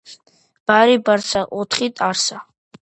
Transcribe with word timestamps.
ბარი-ბარსა, 0.71 1.41
თოხი-ტარსა 1.51 2.37